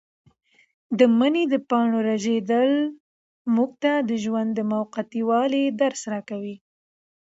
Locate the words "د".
0.97-0.99, 1.53-1.55, 4.09-4.11, 4.55-4.59